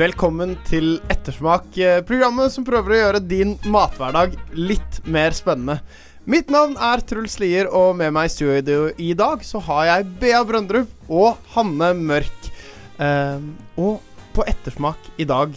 [0.00, 5.82] Velkommen til Ettersmak, eh, programmet som prøver å gjøre din mathverdag litt mer spennende.
[6.24, 10.06] Mitt navn er Truls Lier, og med meg i studio i dag så har jeg
[10.22, 12.48] Bea Brøndrup og Hanne Mørk.
[12.96, 13.42] Eh,
[13.76, 14.00] og
[14.32, 15.52] på Ettersmak i dag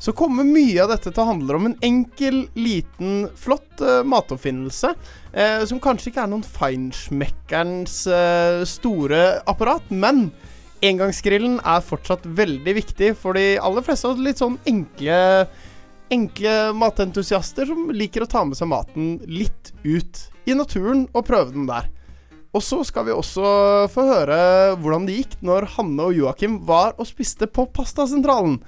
[0.00, 4.94] så kommer mye av dette til å handle om en enkel, liten, flott eh, matoppfinnelse.
[5.34, 10.30] Eh, som kanskje ikke er noen feinschmeckerens eh, store apparat, men
[10.84, 15.46] Engangsgrillen er fortsatt veldig viktig for de aller fleste av litt sånn enkle
[16.12, 21.54] Enkle matentusiaster som liker å ta med seg maten litt ut i naturen og prøve
[21.54, 21.88] den der.
[22.54, 23.46] Og så skal vi også
[23.90, 24.36] få høre
[24.78, 28.60] hvordan det gikk når Hanne og Joakim var og spiste på Pastasentralen.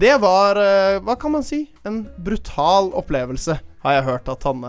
[0.00, 4.64] Det var, eh, hva kan man si, en brutal opplevelse, har jeg hørt at han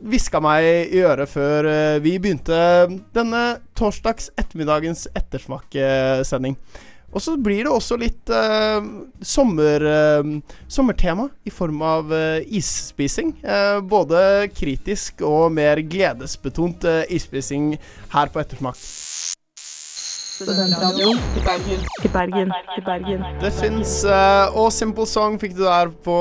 [0.00, 2.58] hviska meg i øret før eh, vi begynte
[3.14, 3.44] denne
[3.78, 6.56] torsdags ettermiddagens ettersmakssending.
[7.16, 8.84] Og så blir det også litt uh,
[9.24, 9.80] sommer,
[10.20, 13.30] uh, sommertema i form av uh, isspising.
[13.40, 14.18] Eh, både
[14.52, 17.70] kritisk og mer gledesbetont eh, isspising
[18.12, 18.76] her på Ettersmak.
[20.36, 21.22] Til Bergen.
[22.02, 22.52] til Bergen.
[22.74, 23.24] til Bergen.
[23.40, 24.02] Det fins
[24.52, 26.18] Og Simple Song fikk du der på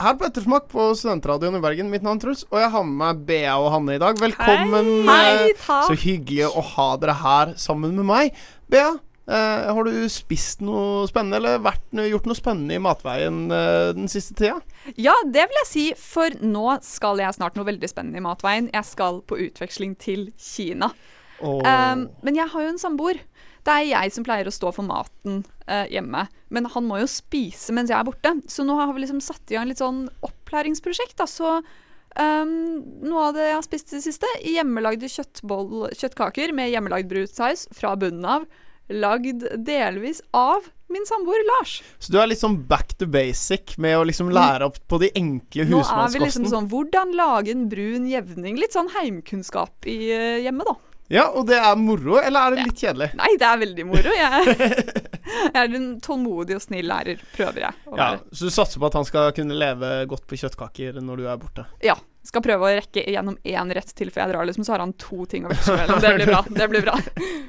[0.00, 1.90] her på Ettersmak på Studentradioen i Bergen.
[1.92, 4.16] Mitt navn er Truls, og jeg har med meg Bea og Hanne i dag.
[4.20, 4.88] Velkommen.
[5.08, 5.90] Hei, hei takk.
[5.90, 8.38] Så hyggelig å ha dere her sammen med meg.
[8.72, 8.94] Bea,
[9.28, 14.08] eh, har du spist noe spennende, eller vært, gjort noe spennende i matveien eh, den
[14.12, 14.56] siste tida?
[14.96, 18.72] Ja, det vil jeg si, for nå skal jeg snart noe veldig spennende i matveien.
[18.72, 20.94] Jeg skal på utveksling til Kina.
[21.40, 21.60] Oh.
[21.64, 23.20] Um, men jeg har jo en samboer.
[23.66, 26.24] Det er jeg som pleier å stå for maten eh, hjemme.
[26.48, 28.34] Men han må jo spise mens jeg er borte.
[28.50, 31.18] Så nå har vi liksom satt i gang litt sånn opplæringsprosjekt.
[31.20, 31.28] Da.
[31.30, 32.56] Så um,
[33.04, 37.94] noe av det jeg har spist i det siste, hjemmelagde kjøttkaker med hjemmelagd brutsaus fra
[38.00, 38.48] bunnen av.
[38.90, 41.76] Lagd delvis av min samboer Lars.
[42.02, 45.12] så du er litt sånn back to basic med å liksom lære opp på de
[45.14, 48.58] enkle Nå er vi liksom sånn Hvordan lage en brun jevning?
[48.58, 50.89] Litt sånn heimkunnskap i eh, hjemmet, da.
[51.10, 53.08] Ja, og det er moro, eller er det litt kjedelig?
[53.18, 54.12] Nei, det er veldig moro.
[54.14, 54.54] Jeg,
[55.54, 58.20] jeg er en tålmodig og snill lærer, prøver jeg å Ja, være.
[58.30, 61.40] Så du satser på at han skal kunne leve godt på kjøttkaker når du er
[61.42, 61.66] borte?
[61.82, 61.96] Ja.
[62.22, 64.92] Skal prøve å rekke gjennom én rett til før jeg drar, liksom, så har han
[65.00, 66.00] to ting å veksle mellom.
[66.04, 66.42] Det blir bra.
[66.50, 66.98] Det blir bra.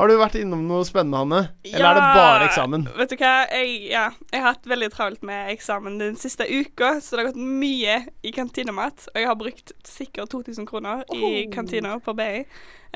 [0.00, 1.40] Har du vært innom noe spennende, Hanne?
[1.66, 2.84] Eller er det bare eksamen?
[2.96, 6.94] Vet du hva, jeg, ja, jeg har hatt veldig travelt med eksamen den siste uka,
[7.02, 9.08] så det har gått mye i kantinemat.
[9.12, 12.44] Og jeg har brukt sikkert 2000 kroner i kantina på BI,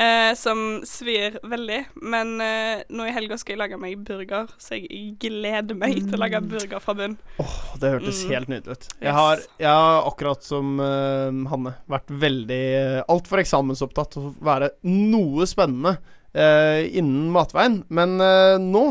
[0.00, 1.81] eh, som svir veldig.
[2.06, 6.16] Men eh, nå i helga skal jeg lage meg burger, så jeg gleder meg til
[6.16, 7.19] å lage burger fra bunn.
[7.42, 8.31] Åh, det hørtes Mm.
[8.32, 8.88] helt nydelig ut.
[9.02, 9.19] Jeg Yes.
[9.19, 11.03] har, jeg har akkurat som eh,
[11.50, 15.97] Hanne vært veldig uh, altfor eksamensopptatt til å være noe spennende
[16.34, 17.82] eh, innen matveien.
[17.88, 18.87] Men eh, nå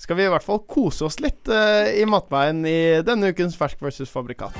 [0.00, 3.82] skal vi i hvert fall kose oss litt eh, i matveien i denne ukens Fersk
[3.84, 4.56] versus fabrikat.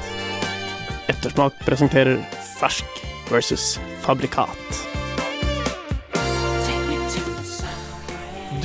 [1.13, 2.21] Ettersmak presenterer
[2.57, 4.87] Fersk versus fabrikat.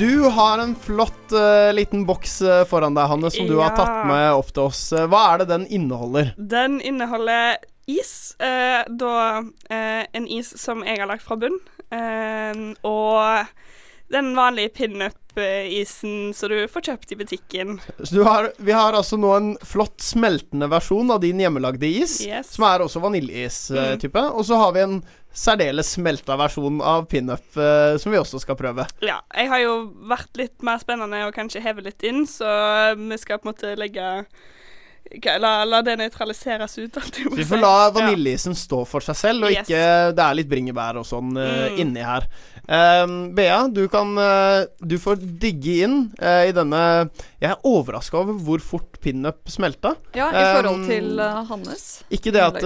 [0.02, 4.06] Du har en flott uh, liten boks eh, foran deg, Hanne, som du har tatt
[4.08, 4.80] med opp til oss.
[4.96, 6.32] Eh, Hva er det den inneholder?
[6.36, 7.60] Den inneholder
[7.98, 8.34] is.
[8.38, 9.14] Eh, da
[9.70, 11.58] eh, en is som jeg har lagt fra bunn.
[11.92, 13.46] Eh, og
[14.12, 17.78] den vanlige pinup-isen som du får kjøpt i butikken.
[18.04, 22.18] Så du har, vi har altså nå en flott smeltende versjon av din hjemmelagde is,
[22.26, 22.50] Yes.
[22.56, 24.24] som er også vaniljeis-type.
[24.36, 24.98] Og så har vi en
[25.32, 28.84] særdeles smelta versjon av pinup, eh, som vi også skal prøve.
[29.00, 29.74] Ja, jeg har jo
[30.12, 33.72] vært litt mer spennende og kanskje heve litt inn, så vi skal på en måte
[33.80, 34.26] legge
[35.10, 36.94] hva- La, la det nøytraliseres ut.
[36.94, 38.54] Så vi får la Ja.
[38.54, 39.66] stå for seg selv, og Yes.
[39.68, 41.78] ikke Det er litt bringebær og sånn Mm.
[41.78, 42.26] inni her.
[42.68, 47.10] Um, Bea, du kan uh, Du får digge inn uh, i denne
[47.40, 49.96] Jeg er overraska over hvor fort pinup smelta.
[50.14, 51.48] Ja, i forhold Um, til Hannes.
[51.48, 52.04] hans.
[52.10, 52.62] Ikke det, at,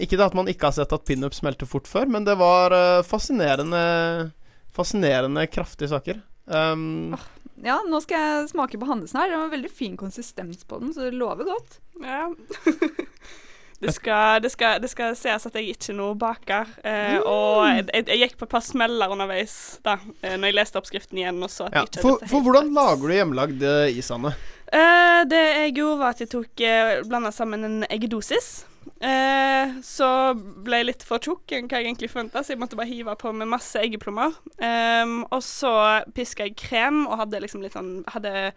[0.00, 2.70] ikke det at man ikke har sett at pinup smelter fort før, men det var
[3.04, 4.32] fascinerende
[4.76, 6.18] Fascinerende kraftige saker.
[6.48, 7.16] Um,
[7.64, 9.32] Ja, nå skal jeg smake på hannesen her.
[9.32, 11.78] Det var veldig fin konsistens på den, så det lover godt.
[12.04, 12.28] Ja.
[13.76, 16.70] Det skal, det, skal, det skal sees at jeg ikke er noe baker.
[16.80, 20.80] Eh, og jeg, jeg, gikk på et par smeller underveis da eh, Når jeg leste
[20.80, 21.82] oppskriften igjen og så at Ja.
[21.82, 24.32] jeg ikke For, for hvordan lager du hjemmelagd eh, is, Anne?
[24.72, 28.48] Eh, det jeg gjorde, var at jeg tok eh, blanda sammen en eggedosis.
[29.00, 30.06] Eh, så
[30.64, 33.12] ble jeg litt for tjukk enn hva jeg egentlig forventa, så jeg måtte bare hive
[33.20, 34.32] på med masse eggeplommer.
[34.56, 35.72] Ehm, og så
[36.16, 38.52] piska jeg krem og hadde liksom litt sånn Hadde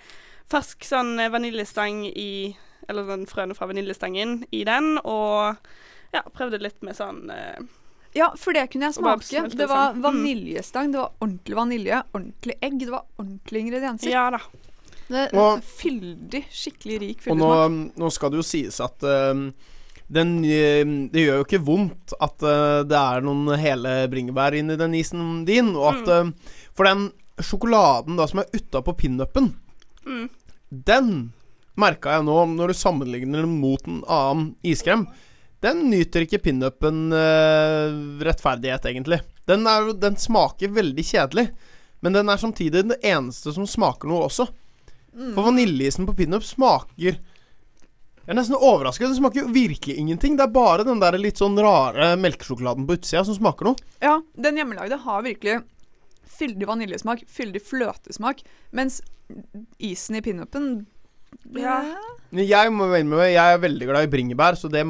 [0.49, 2.55] fersk sånn vaniljestang i
[2.87, 5.59] Eller sånn frøene fra vaniljestangen i den, og
[6.15, 7.59] ja, prøvde litt med sånn eh,
[8.15, 9.43] Ja, for det kunne jeg smake.
[9.53, 9.99] Det var sammen.
[9.99, 10.05] Mm.
[10.07, 14.09] vaniljestang, det var ordentlig vanilje, ordentlig egg, det var ordentlige ingredienser.
[14.09, 14.39] Ja da.
[15.09, 19.43] Det Og- Fyldig, skikkelig rik Og nå, nå skal det jo sies at eh,
[20.09, 20.81] den, eh,
[21.13, 25.43] det gjør jo ikke vondt at eh, det er noen hele bringebær inni den isen
[25.47, 26.31] din, og at eh,
[26.73, 27.09] For den
[27.39, 29.53] sjokoladen da som er utapå pinupen,
[30.09, 30.29] Mm.
[30.71, 31.09] den
[31.77, 35.03] merka jeg nå, når du sammenligner den mot en annen iskrem.
[35.61, 37.91] Den nyter ikke pinupen uh,
[38.23, 39.19] rettferdighet, egentlig.
[39.45, 41.49] Den, er, den smaker veldig kjedelig,
[41.99, 44.47] men den er samtidig den eneste som smaker noe også.
[45.13, 45.33] Mm.
[45.35, 47.19] For vaniljeisen på pinup smaker
[48.29, 49.07] Jeg er nesten overrasket.
[49.09, 50.35] Den smaker jo virkelig ingenting.
[50.37, 53.85] Det er bare den der litt sånn rare melkesjokoladen på utsida som smaker noe.
[54.05, 55.55] Ja, den hjemmelagde har virkelig
[56.29, 58.99] fyldig vaniljesmak, fyldig fløtesmak, mens
[59.81, 60.67] isen i pinupen
[61.57, 61.79] Ja.
[62.29, 64.83] Jeg må med, jeg er veldig glad i bringebær, så det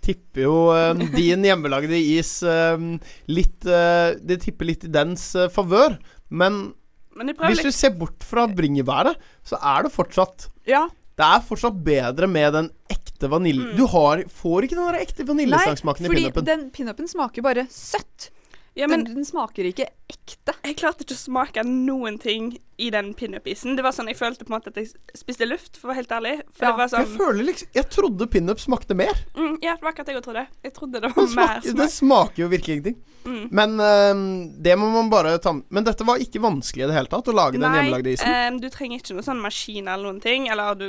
[0.00, 2.80] tipper jo eh, din hjemmelagde is eh,
[3.28, 5.98] litt eh, Det tipper litt i dens uh, favør.
[6.32, 6.72] Men
[7.12, 10.86] Men hvis du ser bort fra bringebæret, så er det fortsatt Ja.
[11.20, 13.70] Det er fortsatt bedre med den ekte vanilje...
[13.70, 13.76] Mm.
[13.76, 16.46] Du har, får ikke den der ekte Nei, vaniljesangsmaken i fordi pinupen.
[16.48, 18.30] den pinupen smaker bare søtt.
[18.78, 20.54] Ja, men den, den smaker ikke ekte.
[20.64, 23.74] jeg klarte ikke å smake noen ting i den pinup-isen.
[23.76, 26.00] Det var sånn, Jeg følte på en måte at jeg spiste luft, for å være
[26.04, 26.34] helt ærlig.
[26.54, 29.20] For Ja, det var For jeg sånn føler liksom Jeg trodde pinup smakte mer.
[29.34, 30.46] mm, Ja, det var akkurat det jeg trodde.
[30.64, 31.98] Jeg trodde det var mer smaker, mer smak.
[31.98, 33.00] smaker jo virkelig ingenting.
[33.24, 33.46] Mm.
[33.52, 34.20] Men uh,
[34.64, 37.36] det må man bare ta Men dette var ikke vanskelig i det hele tatt, å
[37.36, 38.28] lage den hjemmelagde isen.
[38.30, 40.48] ehm, du trenger ikke noen sånn maskin eller noen ting.
[40.52, 40.86] Eller du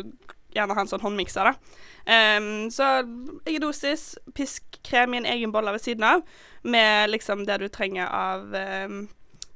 [0.55, 1.79] gjerne ha en sånn håndmikser, da.
[2.01, 2.87] Um, så
[3.45, 6.23] eggedosis, pisk krem i en egen bolle ved siden av,
[6.63, 9.03] med liksom det du trenger av um,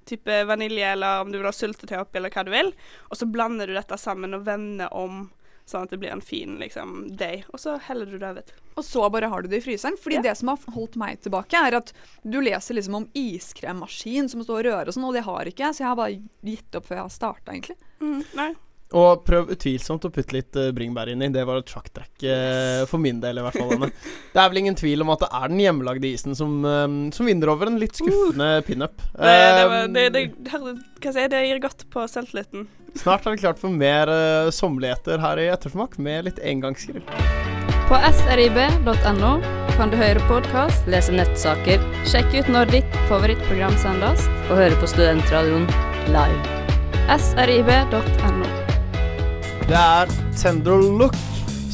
[0.05, 2.71] type vanilje, eller om du vil ha syltetøy oppi, eller hva du vil.
[3.09, 5.25] Og så blander du dette sammen og vender om,
[5.65, 7.43] sånn at det blir en fin liksom day.
[7.53, 8.43] Og så heller du det over.
[8.77, 9.97] Og så bare har du det i fryseren.
[9.97, 10.21] Fordi Ja.
[10.21, 11.91] det som har holdt meg tilbake, er at
[12.23, 15.65] du leser liksom om iskremmaskin som står og rører og sånn, og det har ikke
[15.65, 17.77] jeg, så jeg har bare gitt opp før jeg har starta, egentlig.
[18.01, 18.53] Mm, nei.
[18.95, 21.31] Og prøv utvilsomt å putte litt uh, bringebær inni.
[21.33, 23.73] Det var et sjakktrekk eh, for min del, i hvert fall.
[23.75, 23.89] Anne.
[24.35, 26.85] Det er vel ingen tvil om at det er den hjemmelagde isen som, eh,
[27.15, 29.01] som vinner over en litt skuffende pinup.
[29.15, 32.67] Det, det, var, Eh, det, det, hva sier det gir godt på selvtilliten.
[32.95, 37.03] Snart er det klart for mer uh, sommerligheter her i Ettersmak med litt engangsgrill.
[37.89, 39.33] På srib.no
[39.75, 44.89] kan du høre podkast, lese nettsaker, sjekke ut når ditt favorittprogram sendes, og høre på
[44.95, 45.67] Studentradioen
[46.15, 46.61] live.
[47.19, 48.64] srib.no.
[49.65, 51.15] Det er Tender Look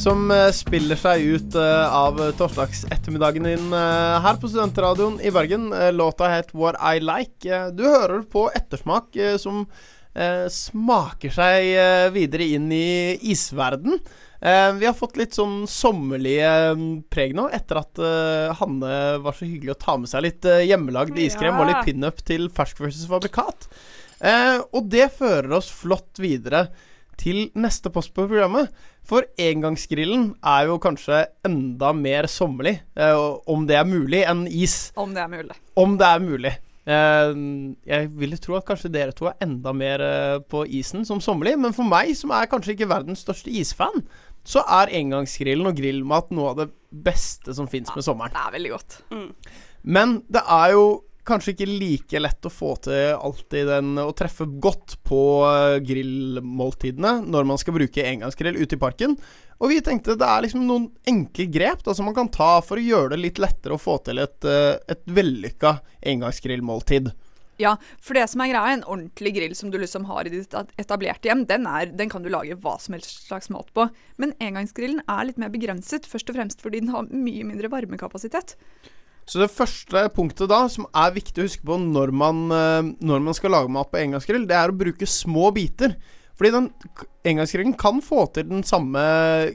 [0.00, 5.66] som eh, spiller seg ut eh, av torsdagsettermiddagen din eh, her på Studentradioen i Bergen.
[5.76, 7.44] Eh, låta het What I Like.
[7.44, 9.66] Eh, du hører på ettersmak eh, som
[10.16, 14.00] eh, smaker seg eh, videre inn i isverden.
[14.40, 19.36] Eh, vi har fått litt sånn sommerlige mm, preg nå, etter at eh, Hanne var
[19.36, 22.80] så hyggelig å ta med seg litt eh, hjemmelagd iskrem og litt pinup til fersk
[22.88, 23.68] versus fabrikat.
[24.24, 26.70] Eh, og det fører oss flott videre
[27.20, 28.72] til neste post på programmet.
[29.06, 34.92] For engangsgrillen er jo kanskje enda mer sommerlig, eh, om det er mulig, enn is.
[34.96, 35.56] Om det er mulig.
[35.76, 36.54] Om det er mulig.
[36.82, 37.32] Eh,
[37.86, 41.56] jeg ville tro at kanskje dere to er enda mer eh, på isen som sommerlig,
[41.58, 44.02] men for meg, som er kanskje ikke verdens største isfan,
[44.42, 48.34] så er engangsgrillen og grillmat noe av det beste som fins med sommeren.
[48.34, 48.98] Det er veldig godt.
[49.14, 49.30] Mm.
[49.82, 50.84] Men det er jo
[51.26, 57.20] kanskje ikke like lett å få til alltid den å treffe godt på eh, grillmåltidene
[57.22, 59.16] når man skal bruke engangsgrill ute i parken.
[59.62, 62.80] Og vi tenkte det er liksom noen enkle grep da, som man kan ta for
[62.80, 65.76] å gjøre det litt lettere å få til et, eh, et vellykka
[66.14, 67.12] engangsgrillmåltid.
[67.60, 70.54] Ja, for det som er greia, en ordentlig grill som du liksom har i ditt
[70.80, 73.86] etablerte hjem, den, er, den kan du lage hva som helst slags mat på.
[74.18, 78.56] Men engangsgrillen er litt mer begrenset, først og fremst fordi den har mye mindre varmekapasitet.
[79.28, 83.22] Så det første punktet da, som er viktig å huske på når man, eh, når
[83.28, 85.94] man skal lage mat på engangsgrill, det er å bruke små biter.
[86.38, 86.68] Fordi den
[87.28, 89.02] engangsgrillen kan få til den samme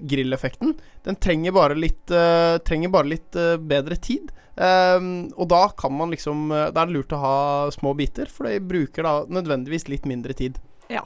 [0.07, 0.75] grilleffekten.
[1.03, 4.29] Den trenger bare litt, uh, trenger bare litt uh, bedre tid.
[4.55, 7.36] Um, og da kan man liksom uh, Da er det lurt å ha
[7.74, 10.62] små biter, for de bruker da nødvendigvis litt mindre tid.
[10.93, 11.03] Ja.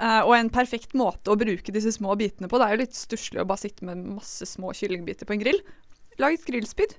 [0.00, 2.96] Eh, og en perfekt måte å bruke disse små bitene på, det er jo litt
[2.96, 5.60] stusslig å bare sitte med masse små kyllingbiter på en grill.
[6.20, 6.96] lag et grillspyd.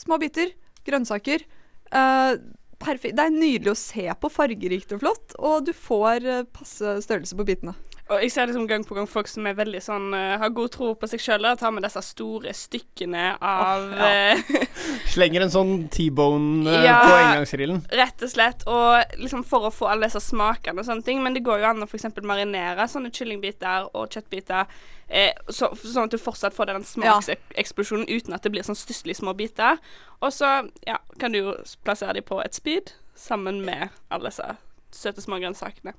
[0.00, 0.54] Små biter,
[0.86, 1.44] grønnsaker.
[1.92, 2.40] Uh,
[2.80, 3.16] perfekt.
[3.18, 7.36] Det er nydelig å se på, fargerikt og flott, og du får eh, passe størrelse
[7.36, 7.74] på bitene.
[8.10, 10.72] Og jeg ser liksom gang på gang folk som er veldig sånn uh, har god
[10.74, 14.08] tro på seg sjøl, tar med disse store stykkene av oh, ja.
[14.34, 14.64] eh,
[15.14, 16.96] Slenger en sånn T-bone uh, Ja.
[17.04, 17.84] på engangsgrillen.
[18.00, 18.66] Rett og slett.
[18.66, 21.22] Og liksom for å få alle disse smakene og sånne ting.
[21.22, 22.08] Men det går jo an å f.eks.
[22.26, 24.66] marinere sånne kyllingbiter og kjøttbiter,
[25.10, 29.20] eh, så, sånn at du fortsatt får den smakseksplosjonen uten at det blir sånn stusslige
[29.20, 29.80] små biter.
[30.22, 30.50] Og så
[30.86, 34.54] ja, kan du jo plassere dem på et spyd sammen med alle disse
[34.94, 35.94] søte små grønnsakene.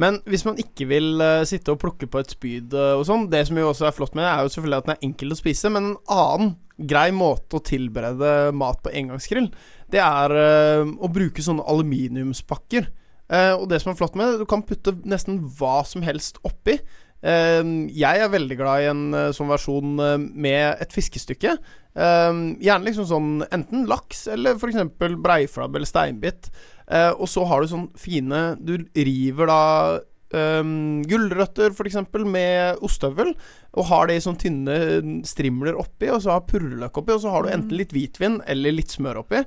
[0.00, 3.26] Men hvis man ikke vil uh, sitte og plukke på et spyd uh, og sånn
[3.28, 5.34] Det som jo også er flott med det, er jo selvfølgelig at den er enkel
[5.34, 6.54] å spise, men en annen
[6.88, 9.50] grei måte å tilberede mat på engangsgrill,
[9.92, 12.88] det er uh, å bruke sånne aluminiumspakker.
[13.32, 16.40] Eh, og det som er flott med det, du kan putte nesten hva som helst
[16.46, 16.78] oppi.
[17.22, 17.62] Eh,
[17.94, 21.56] jeg er veldig glad i en eh, sånn versjon eh, med et fiskestykke.
[21.92, 22.30] Eh,
[22.66, 24.82] gjerne liksom sånn enten laks eller f.eks.
[24.98, 26.50] breiflabb eller steinbit.
[26.88, 29.60] Eh, og så har du sånn fine Du river da
[30.32, 32.00] um, gulrøtter f.eks.
[32.24, 33.34] med ostehøvel,
[33.72, 34.78] og har det i sånne tynne
[35.28, 38.76] strimler oppi, og så har purreløk oppi, og så har du enten litt hvitvin eller
[38.76, 39.44] litt smør oppi.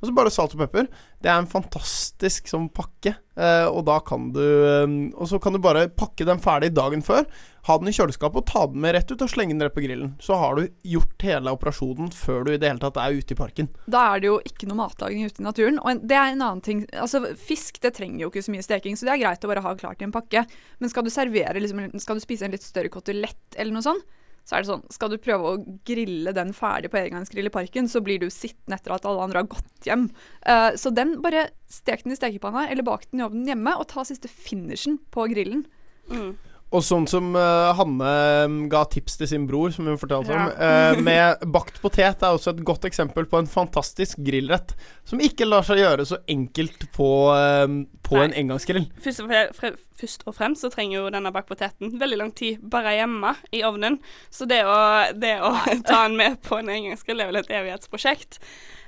[0.00, 0.86] Og så bare salt og pepper.
[1.20, 3.18] Det er en fantastisk sånn pakke.
[3.40, 7.00] Eh, og da kan du eh, Og så kan du bare pakke den ferdig dagen
[7.04, 7.24] før.
[7.68, 9.84] Ha den i kjøleskapet og ta den med rett ut og slenge den rett på
[9.84, 10.14] grillen.
[10.20, 13.38] Så har du gjort hele operasjonen før du i det hele tatt er ute i
[13.38, 13.68] parken.
[13.90, 15.80] Da er det jo ikke noe matlaging ute i naturen.
[15.80, 18.96] Og det er en annen ting Altså, Fisk det trenger jo ikke så mye steking,
[18.96, 20.44] så det er greit å bare ha klart i en pakke.
[20.80, 24.04] Men skal du servere liksom, Skal du spise en litt større kotelett eller noe sånt,
[24.50, 27.86] så er det sånn Skal du prøve å grille den ferdig på engangsgrill i parken,
[27.86, 30.08] så blir du sittende etter at alle andre har gått hjem.
[30.42, 33.86] Uh, så den, bare stek den i stekepanna eller bak den i ovnen hjemme, og
[33.92, 35.62] ta siste finishen på grillen.
[36.10, 36.32] Mm.
[36.70, 38.10] Og sånn som uh, Hanne
[38.46, 40.44] mm, ga tips til sin bror, som hun fortalte Ja.
[40.46, 44.76] om, uh, med bakt potet, er også et godt eksempel på en fantastisk grillrett
[45.08, 47.66] som ikke lar seg gjøre så enkelt på, uh,
[48.06, 48.86] på en engangsgrill.
[49.02, 52.34] Først og, fre fre først og fremst så trenger jo denne bakt poteten veldig lang
[52.38, 53.98] tid bare hjemme i ovnen.
[54.30, 54.80] Så det å,
[55.18, 55.50] det å
[55.90, 58.38] ta den med på en engangsgrill er vel et evighetsprosjekt.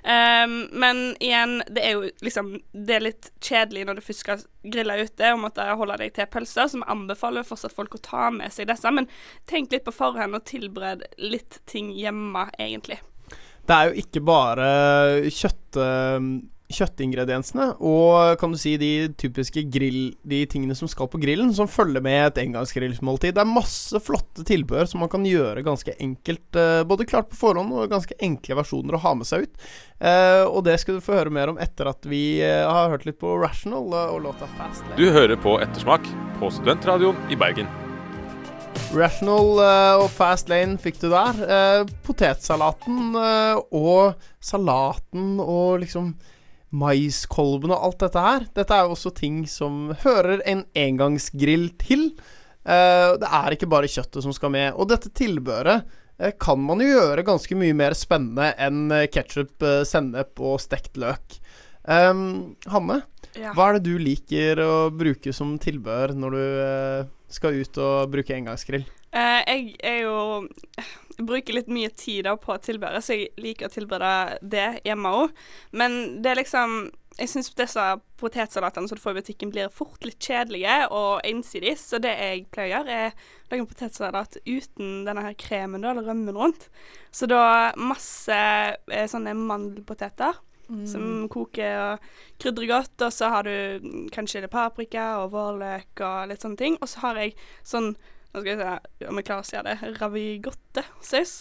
[0.02, 4.40] Um, men igjen, det er jo liksom Det er litt kjedelig når du først skal
[4.74, 8.24] grille ute og måtte holde deg til pølser, så vi anbefaler fortsatt folk å ta
[8.34, 8.90] med seg disse.
[8.90, 9.06] Men
[9.50, 12.98] tenk litt på forhånd og tilbered litt ting hjemme, egentlig.
[13.62, 14.66] Det er jo ikke bare
[15.30, 16.18] kjøtt, eh,
[16.74, 21.70] kjøttingrediensene og kan du si de typiske grill De tingene som skal på grillen, som
[21.70, 23.34] følger med et engangsgrillmåltid.
[23.36, 27.38] Det er masse flotte tilbehør som man kan gjøre ganske enkelt, eh, både klart på
[27.38, 29.68] forhånd og ganske enkle versjoner å ha med seg ut.
[30.00, 33.06] Eh, og det skal du få høre mer om etter at vi eh, har hørt
[33.08, 34.98] litt på Rational og låta Fast Lane.
[34.98, 36.08] Du hører på Ettersmak
[36.40, 37.70] på Studentradioen i Bergen.
[38.92, 39.60] Rational
[40.02, 41.84] og Fast Lane fikk du der.
[42.04, 46.12] Potetsalaten og salaten og liksom
[46.72, 48.46] maiskolben og alt dette her.
[48.56, 52.08] Dette er jo også ting som hører en engangsgrill til.
[52.64, 54.70] Uh, det er ikke bare kjøttet som skal med.
[54.76, 60.40] Og dette tilbehøret uh, kan man jo gjøre ganske mye mer spennende enn ketsjup, sennep
[60.40, 61.38] og stekt løk.
[61.82, 63.00] Um, Hanne,
[63.34, 63.54] Ja.
[63.56, 68.10] hva er det du liker å bruke som tilbehør når du eh, skal ut og
[68.12, 68.84] bruke engangsgrill?
[69.08, 70.18] Eh, jeg er jo
[71.28, 75.38] bruker litt mye tid på å tilberede, så jeg liker å tilberede det hjemme òg.
[75.70, 77.82] Men det er liksom Jeg syns disse
[78.16, 81.74] potetsalatene som du får i butikken, blir fort litt kjedelige og ensidige.
[81.76, 85.84] Så det jeg pleier å gjøre, er å lage en potetsalat uten denne her kremen
[85.84, 86.70] eller rømmen rundt.
[87.12, 90.40] Så da masse eh, sånne mandelpoteter
[90.88, 92.06] som koker og
[92.40, 92.96] krydrer godt.
[93.04, 96.78] Og så har du mm, kanskje litt paprika og vårløk og litt sånne ting.
[96.80, 97.36] Og så har jeg
[97.66, 97.92] sånn
[98.32, 99.96] Nå skal jeg se om jeg klarer å si det.
[100.00, 101.34] Ravigotte-saus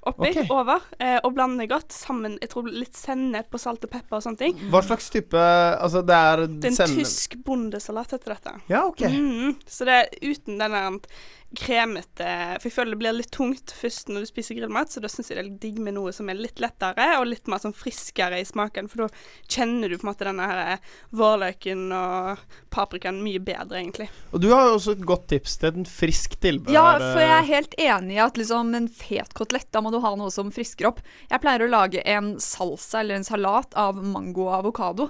[0.00, 0.46] oppi, okay.
[0.54, 0.84] over.
[0.98, 2.36] Eh, og blander godt sammen.
[2.42, 4.60] Jeg tror litt sennep og salt og pepper og sånne ting.
[4.72, 8.54] Hva slags type Altså, det er Det er en tysk bondesalat heter dette.
[8.70, 9.04] Ja, ok.
[9.10, 11.18] Mm, så det er uten den der
[11.56, 12.28] kremete
[12.58, 15.30] For jeg føler det blir litt tungt først når du spiser grillmat, så da syns
[15.30, 17.76] jeg det er litt digg med noe som er litt lettere og litt mer sånn
[17.76, 19.08] friskere i smaken, for da
[19.48, 22.42] kjenner du på en måte denne her vårløken og
[22.74, 24.08] paprikaen mye bedre, egentlig.
[24.36, 26.74] Og du har jo også et godt tips til en frisk tilbehør.
[26.76, 29.92] Ja, for jeg eh, er helt enig i at liksom en fet kotelett, da må
[29.94, 31.00] du ha noe som frisker opp.
[31.30, 35.08] Jeg pleier å lage en salsa eller en salat av mango og avokado.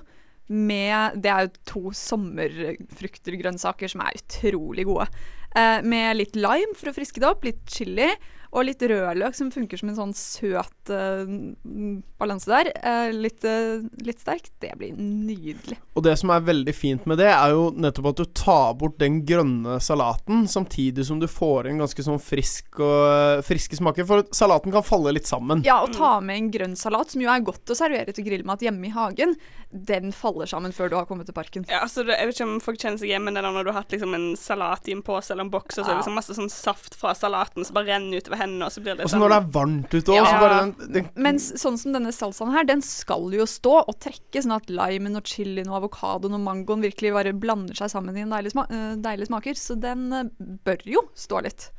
[0.48, 5.10] Med Det er jo to sommerfrukter, grønnsaker, som er utrolig gode.
[5.56, 8.10] Eh, med litt lime for å friske det opp, litt chili.
[8.56, 12.70] Og litt rødløk som funker som en sånn søt mm, balanse der.
[12.80, 14.48] Uh, litt, uh, litt sterk.
[14.62, 15.76] Det blir nydelig.
[15.98, 18.96] Og det som er veldig fint med det, er jo nettopp at du tar bort
[19.02, 24.08] den grønne salaten, samtidig som du får inn ganske sånn frisk og friske smaker.
[24.08, 25.62] For salaten kan falle litt sammen.
[25.66, 28.64] Ja, å ta med en grønn salat, som jo er godt å servere til grillmat
[28.64, 29.36] hjemme i hagen,
[29.68, 31.66] den faller sammen før du har kommet til parken.
[31.68, 33.72] Ja, altså det, Jeg vet ikke om folk kjenner seg igjen, men det når du
[33.72, 36.00] har hatt liksom en salat i en pose eller en boks, og så er det
[36.02, 39.02] liksom masse sånn saft fra salaten som bare renner utover hendene, og så blir det
[39.02, 40.24] litt Og så når det er varmt ute òg, Ja.
[40.30, 43.94] så bare den, den Mens sånn som denne salsaen her, den skal jo stå og
[44.00, 48.16] trekke, sånn at limen og chilien og avokadoen og mangoen virkelig bare blander seg sammen
[48.16, 49.58] i en deilig, sma eh, deilig smaker.
[49.58, 50.28] Så den eh,
[50.64, 51.70] bør jo stå litt.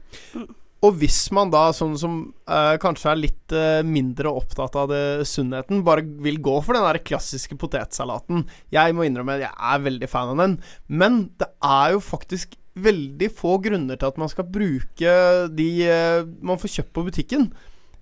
[0.79, 2.13] Og hvis man da, sånn som
[2.47, 6.85] eh, kanskje er litt eh, mindre opptatt av det sunnheten, bare vil gå for den
[6.87, 10.55] der klassiske potetsalaten Jeg må innrømme jeg er veldig fan av den,
[10.87, 15.13] men det er jo faktisk veldig få grunner til at man skal bruke
[15.55, 17.49] de eh, man får kjøpt på butikken.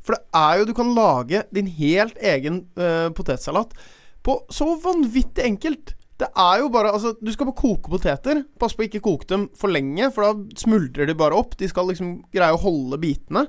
[0.07, 3.73] For det er jo Du kan lage din helt egen uh, potetsalat
[4.23, 5.93] på så vanvittig enkelt.
[6.19, 8.41] Det er jo bare Altså, du skal bare koke poteter.
[8.59, 11.55] Pass på å ikke koke dem for lenge, for da smuldrer de bare opp.
[11.59, 13.45] De skal liksom greie å holde bitene.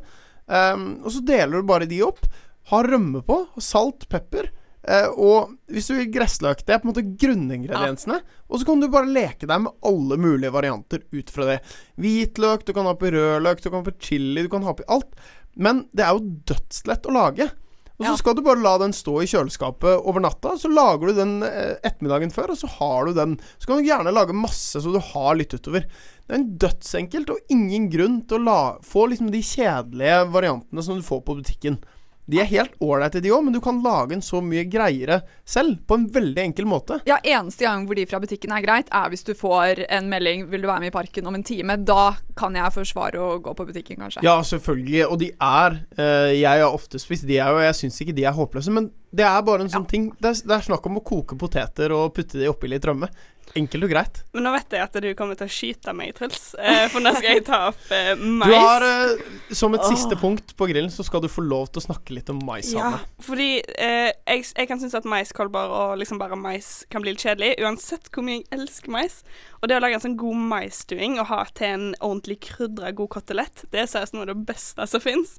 [0.47, 2.27] Um, og så deler du bare de opp.
[2.71, 3.41] Ha rømme på.
[3.63, 4.53] Salt, pepper.
[4.89, 8.21] Eh, og hvis du vil gressløk, det er på en måte grunningrediensene.
[8.49, 11.61] Og så kan du bare leke deg med alle mulige varianter ut fra det.
[12.01, 14.87] Hvitløk, du kan ha på rødløk, du kan ha på chili, du kan ha på
[14.89, 15.15] alt.
[15.59, 17.51] Men det er jo dødslett å lage.
[17.99, 18.17] Og så Ja.
[18.21, 20.53] skal du bare la den stå i kjøleskapet over natta.
[20.57, 23.33] Så lager du den eh, ettermiddagen før, og så har du den.
[23.59, 25.83] Så kan du gjerne lage masse så du har litt utover.
[26.29, 30.85] Det er en dødsenkelt og ingen grunn til å la, få liksom de kjedelige variantene
[30.87, 31.81] som du får på butikken.
[32.29, 35.79] De er helt ålreite, de òg, men du kan lage en så mye greiere selv.
[35.89, 37.01] På en veldig enkel måte.
[37.09, 40.47] Ja, eneste gang hvor de fra butikken er greit, er hvis du får en melding
[40.49, 43.55] 'Vil du være med i parken om en time?' Da kan jeg forsvare å gå
[43.57, 44.23] på butikken, kanskje.
[44.23, 45.07] Ja, selvfølgelig.
[45.09, 48.25] Og de er eh, Jeg har ofte spist de er og Jeg syns ikke de
[48.25, 50.99] er håpløse, men det er bare en sånn ting det er, det er snakk om
[51.01, 53.09] å koke poteter og putte de oppi litt rømme.
[53.57, 54.21] Enkelt og greit.
[54.37, 57.13] Men nå vet jeg at du kommer til å skyte meg, Truls, eh, for nå
[57.17, 58.51] skal jeg ta opp eh, mais.
[58.51, 59.23] Du har eh,
[59.57, 62.29] Som et siste punkt på grillen, så skal du få lov til å snakke litt
[62.33, 62.71] om mais.
[62.75, 67.15] Ja, fordi eh, jeg, jeg kan synes at maiskolber og liksom bare mais kan bli
[67.17, 69.23] litt kjedelig, uansett hvor mye jeg elsker mais.
[69.59, 73.11] Og det å lage en sånn god maisstuing og ha til en ordentlig krydra god
[73.17, 75.37] kotelett, det er seriøst noe av det beste som fins.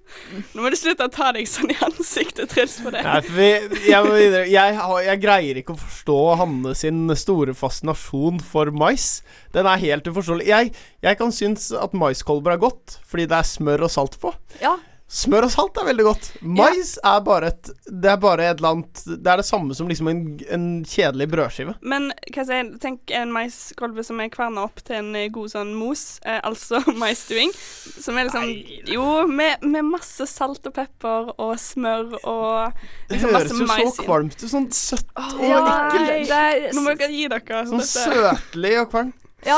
[0.53, 3.05] Nå må du slutte å ta deg sånn i ansiktet, Truls, på det.
[3.05, 3.49] Nei, for vi,
[3.87, 9.21] jeg, må jeg, jeg greier ikke å forstå Hanne sin store fascinasjon for mais.
[9.55, 10.49] Den er helt uforståelig.
[10.49, 14.33] Jeg, jeg kan synes at maiskolber er godt, fordi det er smør og salt på.
[14.63, 14.75] Ja,
[15.09, 16.25] Smør og salt er veldig godt.
[16.45, 19.87] Mais er bare et Det er bare et eller annet Det er det samme som
[19.89, 20.19] liksom en,
[20.53, 21.73] en kjedelig brødskive.
[21.81, 25.49] Men hva sier jeg, tenk en maiskolbe som er kverna opp til en eh, god
[25.55, 27.53] sånn mos, eh, altså maisstuing.
[27.89, 28.45] Som er liksom
[28.93, 32.77] Jo, med, med masse salt og pepper og smør og
[33.09, 34.45] Det liksom høres masse jo så kvalmt ut.
[34.53, 36.77] Sånn søtt og ja ekkelt.
[36.77, 37.65] Nå må dere gi dere.
[37.65, 38.05] Sånn dette.
[38.05, 39.25] søtlig og kvalmt.
[39.47, 39.57] Ja,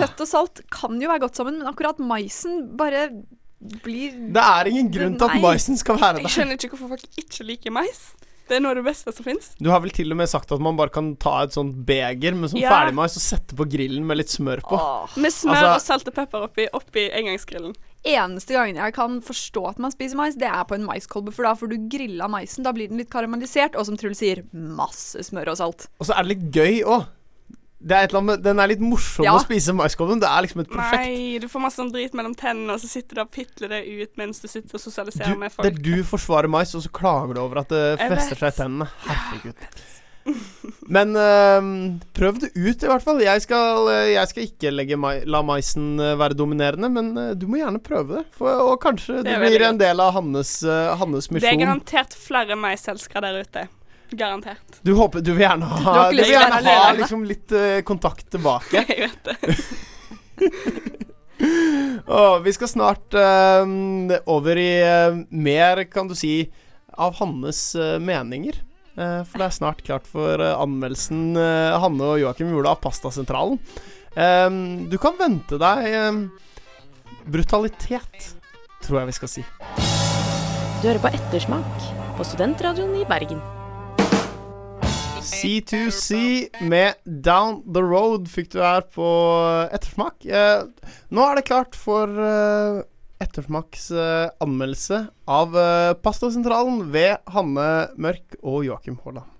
[0.00, 3.10] søtt og salt kan jo være godt sammen, men akkurat maisen bare
[3.84, 6.26] blir Det er ingen grunn til at maisen skal være der.
[6.28, 8.04] Jeg skjønner ikke hvorfor folk ikke liker mais.
[8.44, 9.46] Det er noe av det beste som fins.
[9.56, 12.34] Du har vel til og med sagt at man bare kan ta et sånt beger
[12.36, 12.74] med sånn Ja.
[12.74, 14.76] ferdigmais og sette på grillen med litt smør på.
[14.76, 15.16] Åh.
[15.16, 17.74] Med smør Altså- og salt og pepper oppi, oppi engangsgrillen.
[18.04, 21.44] Eneste gangen jeg kan forstå at man spiser mais, det er på en maiskolbe, for
[21.44, 22.62] da får du grilla maisen.
[22.62, 25.86] Da blir den litt karamellisert, og som Truls sier, masse smør og salt.
[25.98, 27.06] Og så er det litt gøy òg.
[27.84, 29.34] Det er et eller annet med, den er litt morsom Ja.
[29.36, 30.20] å spise maiskolben.
[30.22, 31.04] Det er liksom et prosjekt.
[31.04, 33.82] Nei, du får masse sånn drit mellom tennene, og så sitter du og pitler det
[33.84, 35.68] ut mens du sitter og sosialiserer Du, med folk.
[35.68, 38.40] er du forsvarer mais, og så klager du over at det Jeg fester vet.
[38.40, 38.88] seg i tennene.
[39.04, 39.54] Herregud.
[40.88, 41.66] Men øh,
[42.16, 43.20] prøv det ut, i hvert fall.
[43.20, 47.46] Jeg skal, øh, jeg skal ikke mai, la maisen øh, være dominerende, men øh, du
[47.46, 48.24] må gjerne prøve det.
[48.32, 52.14] For, og kanskje Det det, blir en del av Hannes, øh, Hannes Det er garantert
[52.16, 53.68] flere maiselskere der ute.
[54.16, 54.80] Garantert.
[54.82, 58.84] Du håper Du vil gjerne ha, du vil gjerne ha liksom litt uh, kontakt tilbake.
[58.90, 59.36] Jeg vet det.
[62.10, 63.64] oh, vi skal snart uh,
[64.30, 66.36] over i uh, mer, kan du si,
[66.94, 67.66] av Hannes
[68.00, 68.60] meninger.
[68.94, 73.56] For det er snart klart for anmeldelsen Hanne og Joakim gjorde av Pastasentralen.
[74.14, 76.28] Ehm, du kan vente deg
[77.26, 78.30] brutalitet,
[78.86, 79.44] tror jeg vi skal si.
[80.84, 83.63] Du hører på Ettersmak på Studentradioen i Bergen.
[85.24, 89.06] C2C med Down The Road fikk du her på
[89.72, 90.20] ettersmak.
[90.28, 90.66] Eh,
[91.08, 92.82] nå er det klart for eh,
[93.24, 95.56] ettersmaks eh, anmeldelse av
[96.04, 99.30] Pastasentralen ved Hanne Mørk og Joakim Haaland.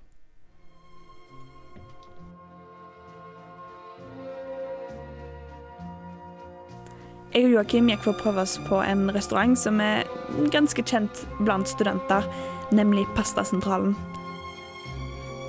[7.35, 10.09] Jeg og Joakim gikk for å prøve oss på en restaurant som er
[10.55, 12.25] ganske kjent blant studenter,
[12.73, 13.99] nemlig Pastasentralen.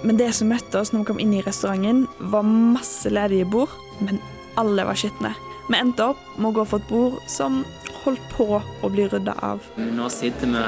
[0.05, 3.73] Men det som møtte oss når vi kom inn i restauranten, var masse ledige bord,
[4.05, 4.21] men
[4.59, 5.33] alle var skitne.
[5.65, 7.63] Vi endte opp med å gå for et bord som
[8.03, 9.65] holdt på å bli rydda av.
[9.81, 10.61] Nå sitter vi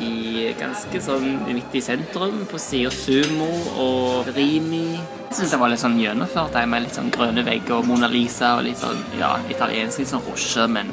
[0.00, 3.50] i ganske sånn midt i sentrum, på sida Sumo
[3.84, 4.96] og Rimi.
[4.96, 8.08] Jeg syns det var litt sånn gjennomført, det med litt sånn grønne vegger og Mona
[8.08, 10.88] Lisa og litt sånn ja, italiensk, litt sånn rusje, men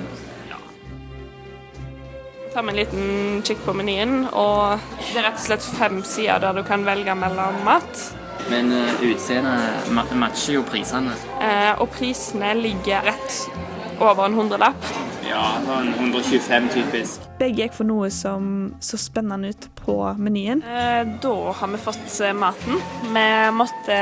[2.58, 6.41] tar vi en liten kikk på menyen, og det er rett og slett fem sider
[6.41, 8.00] der du kan velge mellom mat.
[8.50, 11.13] Men uh, utseendet matcher jo prisene.
[11.38, 13.38] Eh, og prisene ligger rett
[14.00, 14.89] over en hundrelapp.
[15.28, 17.30] Ja, sånn 125 typisk.
[17.38, 18.50] Begge gikk for noe som
[18.82, 20.65] så spennende ut på menyen.
[20.65, 22.82] Eh, da har vi fått eh, maten.
[23.06, 24.02] Vi måtte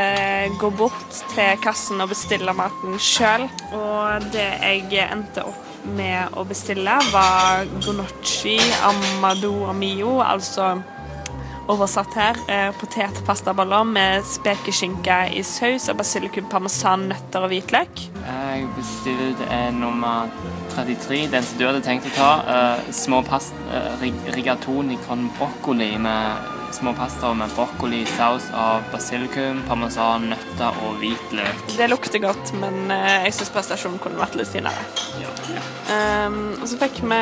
[0.63, 3.49] gå bort til kassen og bestille maten sjøl.
[3.75, 10.75] Og det jeg endte opp med å bestille, var gonocci amado amio, altså
[11.71, 18.03] oversatt her eh, potetpastaboller med spekeskinke i saus og basilikum, parmesan, nøtter og hvitløk.
[18.25, 20.29] Jeg bestilte eh, nummer
[20.75, 22.31] 33, den som du hadde tenkt å ta.
[22.55, 28.83] Eh, små past, eh, rig rigatoni con broccoli med små pastaer med broccoli, saus av
[28.91, 31.61] basilikum, parmesan, nøtter og hvitløk.
[31.77, 34.83] Det lukter godt, men eh, jeg syns prestasjonen kunne vært litt finere.
[35.85, 37.21] Um, og så fikk vi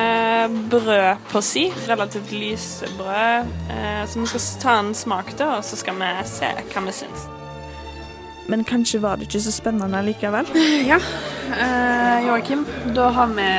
[0.72, 3.52] brød på si, relativt lyse brød.
[3.70, 6.96] Uh, så vi skal ta en smak, da, og så skal vi se hva vi
[7.04, 7.28] syns.
[8.50, 10.50] Men kanskje var det ikke så spennende likevel.
[10.92, 13.52] Ja, uh, Joakim, da har vi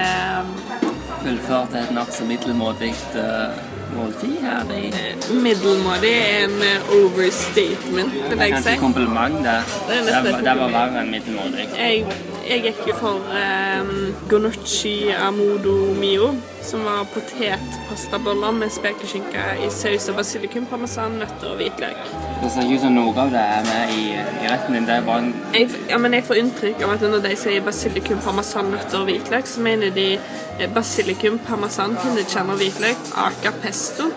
[1.25, 6.13] Fullført et nokså middelmådig uh, måltid her er middelmådig
[6.45, 8.79] en eh, overstatement, vil jeg Kanskje si.
[8.81, 9.39] kompliment.
[9.45, 11.69] Det er Det nesten var, et det var verre enn middelmådig.
[11.79, 12.05] Jeg,
[12.49, 13.93] jeg gikk jo for eh,
[14.31, 16.31] gonocci amodo mio,
[16.65, 22.03] som var potetpastaboller med spekeskinke i saus og basilikum, parmesan, nøtter og hvitløk.
[22.43, 24.89] Det ser ikke ut som noe av det er med i, i retten din.
[24.89, 27.65] Det er bare en Jeg, ja, men jeg får inntrykk av at når de sier
[27.65, 33.57] basilikum, parmesan, nøtter og hvitløk, så mener de eh, basilikum, parmesan, pinnekjerner og hvitløk, aca
[33.65, 34.13] pesto.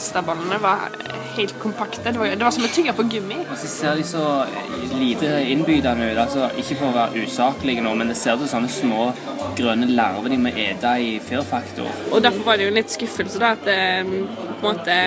[0.00, 0.78] Pastabollene var
[1.36, 2.12] helt kompakte.
[2.12, 3.36] Det var, det var som å tygge på gummi.
[3.44, 4.22] Og så ser de så
[4.96, 6.20] lite innbydende ut.
[6.22, 9.10] Altså, ikke for å være usaklige nå, men det ser ut som sånne små
[9.58, 11.92] grønne larver de må ete i Fairfactor.
[12.08, 14.08] Og derfor var det jo en litt skuffelse da, at eh,
[14.62, 14.98] på en måte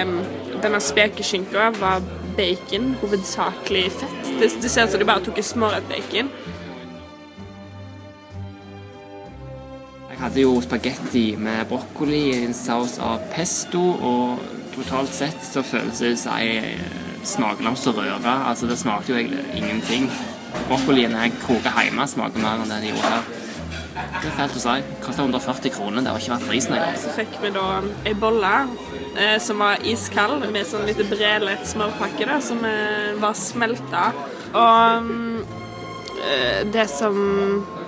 [0.62, 2.06] denne spekeskinka var
[2.38, 4.34] bacon, hovedsakelig fett.
[4.38, 6.30] Det, det ser ut som de bare tok i smøret bacon.
[10.14, 15.64] Jeg hadde jo spagetti med brokkoli i en saus av pesto, og totalt sett så
[15.66, 16.78] føles det som ei
[17.24, 18.34] og røre.
[18.50, 20.10] Altså, det smakte jo egentlig ingenting.
[20.68, 23.32] Broccolien jeg koker hjemme, smaker mer enn det de gjorde her.
[23.94, 24.76] Det er fælt å si.
[25.04, 26.04] Kosta 140 kroner.
[26.04, 26.98] Det har ikke vært prisen engang.
[27.00, 27.68] Så fikk vi da
[28.10, 28.54] ei bolle
[29.18, 34.10] eh, som var iskald, med sånn lite brelett smørpakke da, som eh, var smelta.
[34.54, 35.40] Og mm,
[36.26, 37.18] eh, det som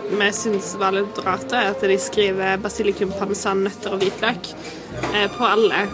[0.05, 4.51] vi syns var litt rart, er at de skriver basilikum, parmesan, nøtter og hvitløk
[5.13, 5.87] eh, på alle.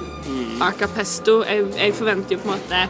[0.61, 1.41] Aca pesto.
[1.47, 2.83] Jeg, jeg forventer jo på en måte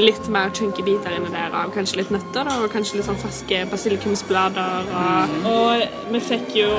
[0.00, 3.18] litt mer chunky biter inni der av kanskje litt nøtter da, og kanskje litt sånn
[3.20, 4.88] ferske basilikumsblader.
[4.98, 6.70] Og, og vi, fikk jo,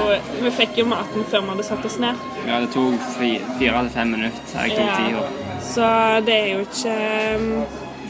[0.43, 2.19] vi fikk jo maten før vi hadde satt oss ned.
[2.47, 4.67] Ja, det tok fi- fire til fem minutter.
[4.67, 4.99] Jeg tok Ja.
[4.99, 5.25] tida.
[5.65, 5.87] Så
[6.27, 6.95] det er jo ikke
[7.39, 7.47] um,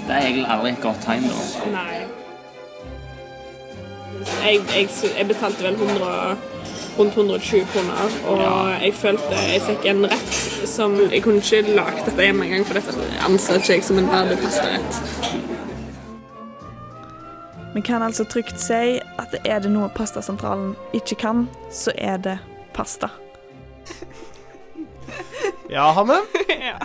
[0.07, 1.69] Det er egentlig aldri et godt tegn, da.
[1.77, 2.01] Nei.
[4.45, 6.35] Jeg, jeg, jeg betalte vel 100,
[6.99, 8.43] rundt 120 kroner, og
[8.81, 12.79] jeg følte jeg fikk en rett som Jeg kunne ikke lagd dette hjemme engang, for
[12.79, 15.01] dette anser ikke jeg som en verdig pastarett.
[17.75, 22.38] Vi kan altså trygt si at er det noe Pastasentralen ikke kan, så er det
[22.73, 23.12] pasta.
[25.69, 26.19] Ja, Hanne?
[26.69, 26.77] ja.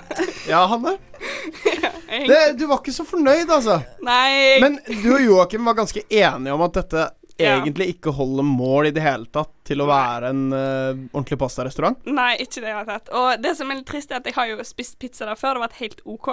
[0.48, 0.96] Ja, Hanne?
[2.28, 3.76] Det, du var ikke så fornøyd, altså.
[4.02, 7.04] nei, Men du og Joakim var ganske enige om at dette.
[7.40, 11.98] Egentlig ikke holder mål i det hele tatt til å være en uh, ordentlig pastarestaurant.
[12.08, 13.10] nei, ikke det i det hele tatt.
[13.16, 15.54] Og det som er litt trist, er at jeg har jo spist pizza der før,
[15.54, 16.30] det har vært helt OK,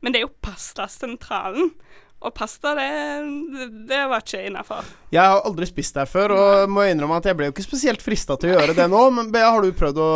[0.00, 1.72] men det er jo pastasentralen.
[2.18, 2.88] Og pasta, det,
[3.86, 4.86] det, var ikke innafor.
[5.14, 8.02] Jeg har aldri spist der før, og må innrømme at jeg ble jo ikke spesielt
[8.02, 9.02] frista til å gjøre det nå.
[9.14, 10.08] Men Bea, har du prøvd å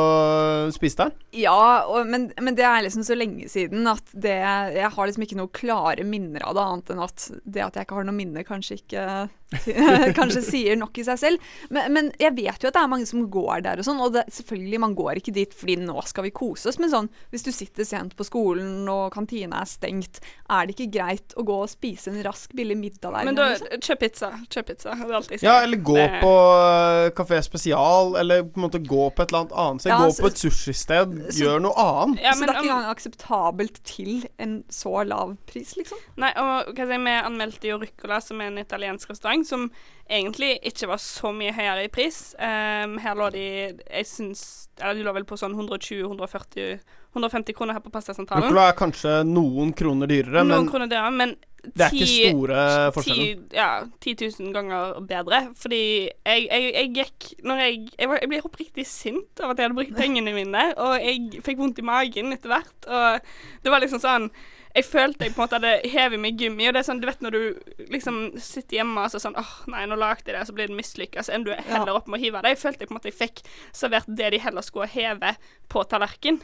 [0.74, 1.12] spise der?
[1.44, 5.24] Ja, og, men, men det er liksom så lenge siden at det Jeg har liksom
[5.24, 8.18] ikke noe klare minner av det, annet enn at det at jeg ikke har noe
[8.18, 9.06] minne, kanskje ikke
[10.18, 11.50] kanskje sier nok i seg selv.
[11.70, 14.14] Men, men jeg vet jo at det er mange som går der og sånn, og
[14.16, 17.46] det, selvfølgelig, man går ikke dit fordi nå skal vi kose oss, men sånn hvis
[17.46, 21.62] du sitter sent på skolen og kantina er stengt, er det ikke greit å gå
[21.64, 23.24] og spise en rask, billig middag der?
[23.24, 23.68] Men da liksom?
[23.80, 24.30] kjøp pizza.
[24.48, 24.94] Kjøp pizza.
[24.94, 25.46] Det er alltid sånn.
[25.48, 29.28] Ja, eller gå Det- på uh, Kafé Spesial, eller på en måte gå på et
[29.32, 29.90] eller annet annet sted.
[29.92, 31.08] Ja, gå så- på et sushisted.
[31.32, 32.20] så- Gjør noe annet.
[32.22, 35.98] Ja, så men det er ikke engang akseptabelt til en så lav pris, liksom?
[36.16, 39.70] Nei, og hva skal si, vi anmeldte jo Ruccola, som er en italiensk restaurant, som
[40.10, 42.34] egentlig ikke var så mye høyere i pris.
[42.38, 43.42] Um, her lå de
[43.90, 46.80] Jeg syns Eller de lå vel på sånn 120-140
[47.14, 48.46] 150 kroner her på Pastasentralen.
[48.48, 52.62] Ruccola er kanskje noen kroner dyrere, Noen men kroner dyrere, men det er ikke store
[52.96, 53.42] forskjeller.
[53.50, 53.68] Ti, ja,
[54.02, 55.42] 10 000 ganger bedre.
[55.58, 59.60] Fordi jeg, jeg, jeg gikk Når jeg Jeg, var, jeg ble oppriktig sint av at
[59.60, 63.72] jeg hadde brukt pengene mine, og jeg fikk vondt i magen etter hvert, og det
[63.72, 64.28] var liksom sånn
[64.72, 67.00] jeg følte jeg på en måte hadde hevet meg i gummi, og det er sånn,
[67.02, 70.38] du vet når du liksom sitter hjemme og så sånn åh, nei, nå lagde jeg
[70.38, 72.54] det, så blir det mislykka, så ender du heller opp med å hive det.
[72.54, 73.42] Jeg følte jeg på en måte jeg fikk
[73.76, 75.34] servert det de heller skulle heve
[75.72, 76.40] på tallerken.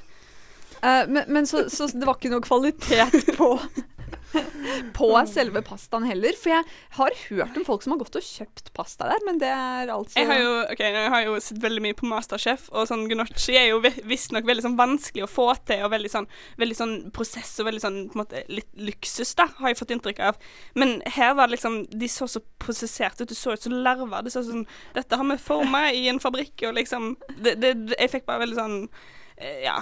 [0.83, 3.48] Uh, men men så, så det var ikke noe kvalitet på
[4.98, 6.36] på selve pastaen heller.
[6.38, 6.64] For jeg
[6.98, 10.20] har hørt om folk som har gått og kjøpt pasta der, men det er altså
[10.20, 13.56] Jeg har jo, okay, jeg har jo sett veldig mye på Masterchef, og sånn gnocchi
[13.58, 16.28] er jo vi- visstnok veldig sånn vanskelig å få til, og veldig sånn,
[16.60, 19.94] veldig sånn prosess og veldig sånn på en måte litt luksus, da, har jeg fått
[19.96, 20.38] inntrykk av.
[20.78, 24.22] Men her var det liksom De så så prosessert ut, det så ut som larver.
[24.22, 28.10] Det så ut Dette har vi forma i en fabrikk, og liksom det, det, Jeg
[28.10, 28.88] fikk bare veldig sånn
[29.38, 29.78] eh, Ja,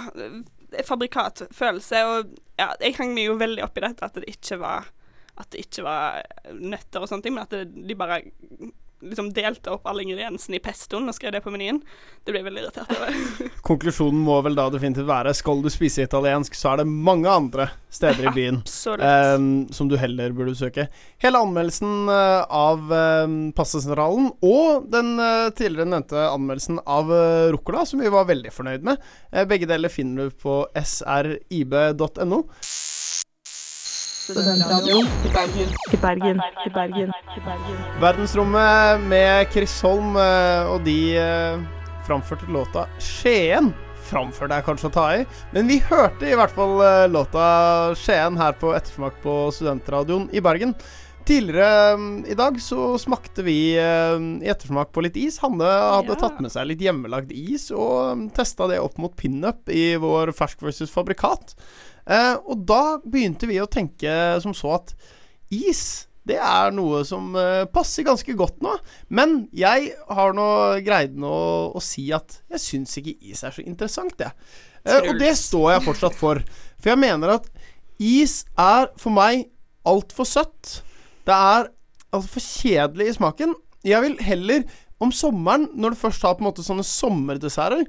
[0.87, 4.91] fabrikatfølelse, og ja, jeg hang meg jo veldig opp i dette at det ikke var
[5.37, 6.23] at det ikke var
[6.57, 8.23] nøtter og sånne ting, men at det, de bare
[9.01, 11.79] liksom delte opp alle ingrediensene i pestoen og skrev det på menyen.
[12.25, 13.19] Det ble jeg veldig irritert over.
[13.67, 17.69] Konklusjonen må vel da definitivt være skal du spise italiensk, så er det mange andre
[17.93, 19.35] steder i byen eh,
[19.73, 20.87] som du heller burde besøke.
[21.23, 27.85] Hele anmeldelsen eh, av eh, Passesentralen og den eh, tidligere nevnte anmeldelsen av eh, Ruccola,
[27.87, 32.43] som vi var veldig fornøyd med, eh, begge deler finner du på srib.no.
[38.01, 41.59] Verdensrommet med Chris Holm, eh, og de eh,
[42.07, 43.73] framførte låta 'Skien'.
[44.07, 47.47] Framførte jeg kanskje å ta i, men vi hørte i hvert fall eh, låta
[47.95, 50.75] 'Skien' her på Ettersmak på Studentradioen i Bergen.
[51.27, 51.97] Tidligere
[52.31, 55.41] i dag så smakte vi i ettersmak på litt is.
[55.43, 56.21] Hanne hadde Ja.
[56.21, 60.63] tatt med seg litt hjemmelagd is og testa det opp mot pinup i vår fersk
[60.63, 61.51] versus fabrikat.
[62.07, 64.11] Eh, og da begynte vi å tenke
[64.43, 64.93] som så at
[65.51, 68.73] is det er noe som eh, passer ganske godt nå.
[69.07, 70.47] Men jeg har nå
[70.85, 71.35] greid nå
[71.71, 74.33] å si at jeg syns ikke is er så interessant, jeg.
[74.83, 76.41] Eh, og det står jeg fortsatt for.
[76.77, 77.47] For jeg mener at
[78.03, 79.47] is er for meg
[79.87, 80.81] altfor søtt.
[81.27, 81.71] Det er
[82.15, 83.55] altfor kjedelig i smaken.
[83.87, 84.67] Jeg vil heller
[85.03, 87.83] om sommeren, når du først har på en måte sånne sommerdesserter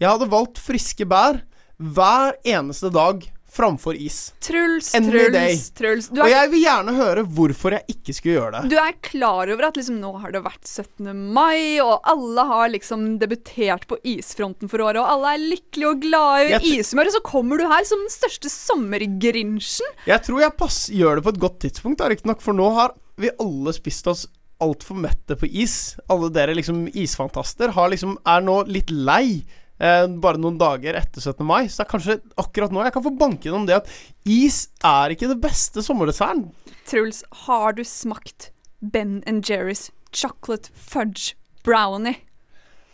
[0.00, 1.40] Jeg hadde valgt friske bær
[1.80, 4.32] hver eneste dag framfor is.
[4.40, 5.10] Truls, day.
[5.10, 6.08] Truls, Truls.
[6.12, 8.70] Er, Og jeg vil gjerne høre hvorfor jeg ikke skulle gjøre det.
[8.70, 11.10] du er klar over at liksom nå har det vært 17.
[11.34, 16.02] mai, og alle har liksom debutert på isfronten for året, og alle er lykkelige og
[16.06, 19.96] glade i ishumør, og så kommer du her som den største sommergrinsjen.
[20.08, 23.32] Jeg tror jeg pass, gjør det på et godt tidspunkt, riktignok, for nå har vi
[23.40, 24.26] alle spist oss
[24.60, 25.96] altfor mette på is.
[26.12, 29.40] Alle dere liksom isfantaster har liksom, er nå litt lei.
[29.80, 31.44] Eh, bare noen dager etter 17.
[31.48, 33.92] mai, så det er kanskje akkurat nå jeg kan få banke gjennom det at
[34.28, 36.50] is er ikke det beste sommerdesserten.
[36.90, 41.32] Truls, har du smakt Ben Jerry's chocolate fudge
[41.64, 42.18] brownie?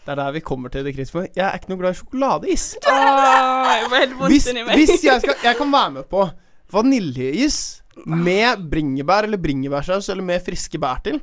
[0.07, 1.27] Det er der vi kommer til det Kristoffer.
[1.35, 2.67] Jeg er ikke noe glad i sjokoladeis.
[2.93, 6.23] Åh, vondt Hvis, hvis jeg skal Jeg kan være med på
[6.77, 7.59] vaniljeis
[8.07, 11.19] med bringebær eller bringebærsaus eller med friske bær til.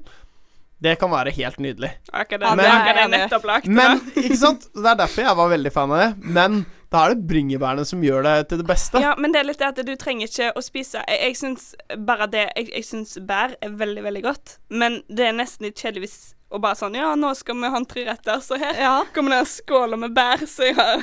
[0.84, 1.90] Det kan være helt nydelig.
[2.12, 3.68] Akkurat det, men- det, det er nettopp lagt.
[3.72, 4.66] Men, ikke sant?
[4.76, 6.10] Det er derfor jeg var veldig fan av det.
[6.40, 6.58] Men
[6.94, 9.00] da er det bringebærene som gjør det til det beste.
[9.02, 11.64] Ja, men det er litt det at du trenger ikke å spise Jeg, jeg syns
[12.06, 15.80] bare det Jeg, jeg syns bær er veldig, veldig godt, men det er nesten litt
[15.82, 16.20] kjedelig hvis
[16.54, 19.98] og bare sånn Ja, nå skal vi ha en treretter, så her kommer den skåla
[20.00, 21.02] med bær, så jeg har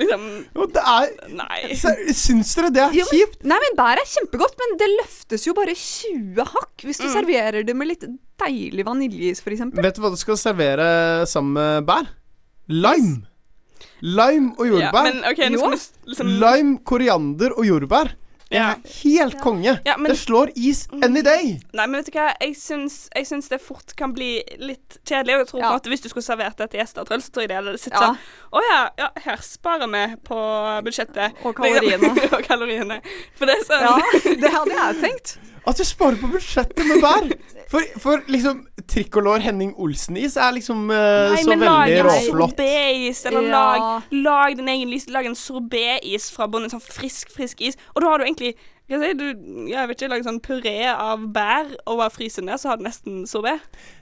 [0.00, 1.74] liksom Jo, det er Nei.
[1.80, 3.42] så, Syns dere det er Jo, men- kjipt?
[3.50, 7.66] Nei, men bær er kjempegodt, men det løftes jo bare 20 hakk hvis du serverer
[7.66, 8.06] det med litt
[8.44, 9.60] deilig vaniljeis, f.eks.
[9.74, 10.88] Vet du hva du skal servere
[11.30, 12.08] sammen med bær?
[12.68, 13.26] Lime.
[14.04, 15.06] Lime og Ja, jordbær.
[15.06, 18.14] men okay, liksom Lime, koriander og jordbær.
[18.54, 19.74] Det er helt konge.
[19.84, 21.58] Ja, men- Det slår is any day.
[21.74, 25.34] Nei, men vet du hva, jeg syns, jeg syns det fort kan bli litt kjedelig.
[25.34, 27.48] Og jeg tror måte hvis du skulle servert det til gjester, Truls, så tror jeg
[27.50, 28.00] det hadde sett Ja.
[28.00, 28.18] sånn
[28.54, 30.38] Å ja, ja, her sparer vi på
[30.86, 31.34] budsjettet.
[31.44, 32.12] Og kaloriene.
[32.38, 33.00] og kaloriene.
[33.36, 35.36] For det er sånn Ja, det hadde jeg tenkt.
[35.66, 37.30] At du sparer på budsjettet med bær!
[37.74, 42.52] For, for liksom Tricolor Henning Olsen-is er liksom uh, Nei, så men lag en råflott.
[42.54, 43.50] sorbetis, eller Ja.
[43.56, 45.08] lag, lag din egen lys.
[45.10, 46.70] Lag en sorbetis fra bunnen.
[46.70, 47.74] Sånn frisk, frisk is.
[47.96, 48.52] Og da har du egentlig
[48.84, 49.26] hva jeg si, du,
[49.70, 52.84] jeg vet ikke, lage sånn puré av bær og bare fryse ned, så har du
[52.84, 53.54] nesten sorbé.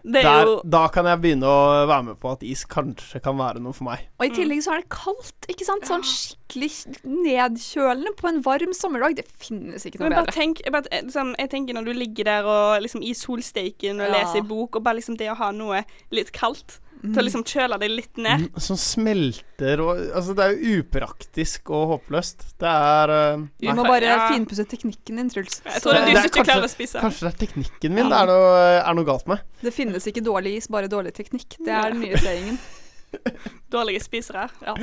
[0.03, 3.21] Det er Der, jo da kan jeg begynne å være med på at is kanskje
[3.23, 4.09] kan være noe for meg.
[4.19, 5.87] Og i tillegg så er det kaldt, ikke sant?
[5.87, 6.73] Sånn skikkelig
[7.07, 9.17] nedkjølende på en varm sommerdag.
[9.23, 10.37] Det finnes ikke noe men bare bedre.
[10.41, 14.01] tenk, jeg, bare, eh, sånn, jeg tenker når du ligger der og liksom i solsteiken
[14.03, 14.19] og Ja.
[14.19, 17.43] leser i bok, og bare liksom det å ha noe litt kaldt til å liksom
[17.45, 18.45] kjøle deg litt ned.
[18.47, 22.45] Mm, Som smelter og Altså, det er jo upraktisk og håpløst.
[22.63, 23.75] Det er uh, Vi nei.
[23.75, 24.29] må bare Ja.
[24.31, 25.61] finpusse teknikken din, Truls.
[25.67, 27.01] Jeg tror det Det du er ikke kanskje- klarer å spise.
[27.01, 29.41] Kanskje det er teknikken min det er noe, er noe galt med.
[29.63, 31.59] Det finnes ikke dårlig is, bare dårlig teknikk.
[31.59, 32.59] Det er den nye serien.
[33.73, 34.49] Dårlige spisere.
[34.67, 34.75] Ja.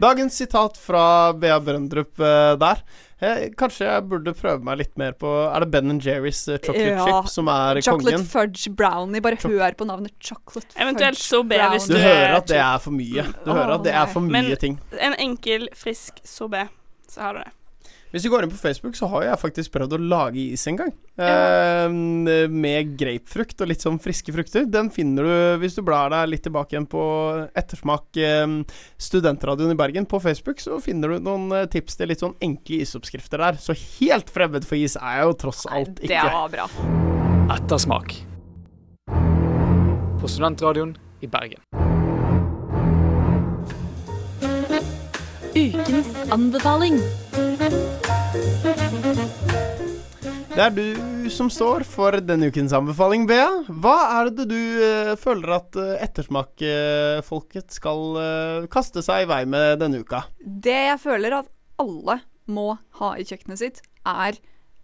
[0.00, 2.82] Dagens sitat fra Bea Brøndrup eh, der.
[3.20, 6.94] Eh, kanskje jeg burde prøve meg litt mer på Er det Ben Jerrys eh, chocolate
[6.94, 7.04] Ja.
[7.04, 8.24] chip som er Chocolate kongen?
[8.30, 9.20] fudge brownie.
[9.20, 12.48] Bare Choc- hør på navnet chocolate Eventuelt fudge brownie hvis Du du hører er at
[12.48, 13.26] det er for mye.
[13.44, 14.78] Du hører at det er for Men- mye ting.
[14.96, 16.72] En enkel, frisk sorbet,
[17.12, 17.52] så har du det.
[18.10, 20.78] Hvis du går inn på Facebook, så har jeg faktisk prøvd å lage is en
[20.80, 20.90] gang.
[21.20, 21.86] Eh,
[22.50, 24.66] med grapefrukt og litt sånn friske frukter.
[24.66, 27.02] Den finner du hvis du blar deg litt tilbake igjen på
[27.54, 28.46] Ettersmak eh,
[28.98, 30.58] Studentradioen i Bergen på Facebook.
[30.62, 33.60] Så finner du noen eh, tips til litt sånn enkle isoppskrifter der.
[33.62, 36.10] Så helt fremmed for is er jeg jo tross alt ikke.
[36.10, 36.66] Det var bra.
[37.54, 38.16] Ettersmak.
[40.20, 41.62] På Studentradioen i Bergen.
[45.54, 46.98] Ukens anbefaling.
[50.50, 53.46] Det er du som står for denne ukens anbefaling, Bea.
[53.80, 59.44] Hva er det du uh, føler at uh, ettersmakfolket skal uh, kaste seg i vei
[59.48, 60.26] med denne uka?
[60.36, 61.48] Det jeg føler at
[61.80, 62.18] alle
[62.50, 64.36] må ha i kjøkkenet sitt, er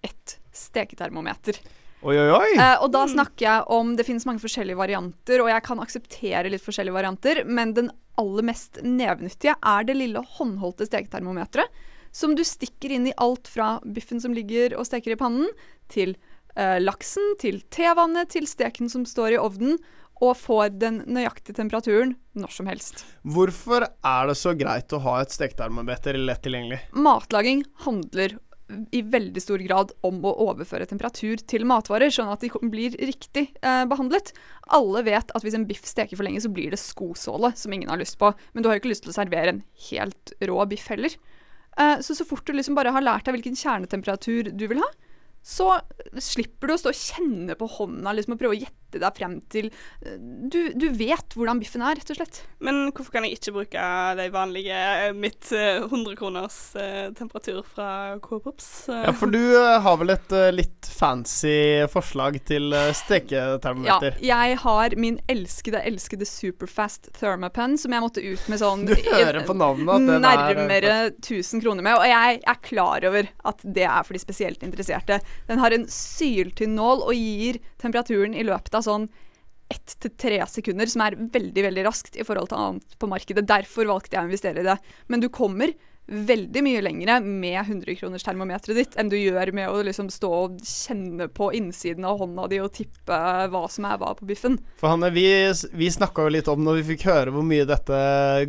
[0.07, 1.59] et steketermometer.
[2.07, 2.51] Oi, oi, oi.
[2.55, 6.53] Eh, og da snakker jeg om Det finnes mange forskjellige varianter, og jeg kan akseptere
[6.53, 11.85] litt forskjellige varianter, men den aller mest nevenyttige er det lille håndholdte steketermometeret.
[12.17, 15.51] Som du stikker inn i alt fra biffen som ligger og steker i pannen,
[15.93, 16.15] til
[16.57, 19.77] eh, laksen, til tevannet, til steken som står i ovnen,
[20.25, 23.05] og får den nøyaktige temperaturen når som helst.
[23.21, 26.81] Hvorfor er det så greit å ha et steketermometer lett tilgjengelig?
[26.97, 28.39] Matlaging handler
[28.97, 33.51] i veldig stor grad om å overføre temperatur til matvarer, sånn at de blir riktig
[33.61, 34.33] eh, behandlet.
[34.75, 37.93] Alle vet at hvis en biff steker for lenge, så blir det skosåle, som ingen
[37.93, 38.33] har lyst på.
[38.55, 41.15] Men du har jo ikke lyst til å servere en helt rå biff heller.
[41.77, 44.89] Eh, så så fort du liksom bare har lært deg hvilken kjernetemperatur du vil ha,
[45.47, 45.77] så
[46.19, 49.35] slipper du å stå og kjenne på hånda liksom, og prøve å gjette deg frem
[49.53, 49.67] til
[50.05, 50.15] eh,
[50.53, 52.39] du, du vet hvordan biffen er, rett og slett.
[52.63, 53.87] Men hvorfor kan jeg ikke bruke
[54.21, 57.89] de vanlige eh, mitt eh, 100 kroners eh, temperatur fra
[58.25, 58.69] Coop Ops?
[58.89, 64.17] Eh, Ja, for du har vel et litt fancy forslag til steketermometer?
[64.25, 68.95] Ja, jeg har min elskede, elskede Superfast Thermapen, som jeg måtte ut med sånn Du
[69.11, 71.99] hører på navnet at den er nærmere 1000 kroner med.
[71.99, 75.21] Og jeg er klar over at det er for de spesielt interesserte.
[75.49, 79.09] Den har en syltynn nål og gir temperaturen i løpet av sånn
[79.73, 83.47] ett til tre sekunder, som er veldig veldig raskt i forhold til annet på markedet.
[83.49, 84.77] Derfor valgte jeg å investere i det.
[85.11, 85.73] Men du kommer
[86.07, 91.27] veldig mye lengre med 100-kronerstermometeret ditt enn du gjør med å liksom stå og kjenne
[91.35, 93.17] på innsiden av hånda di og tippe
[93.51, 94.59] hva som er hva på biffen.
[94.79, 95.25] For Hanne, vi,
[95.75, 97.99] vi snakka jo litt om når vi fikk høre hvor mye dette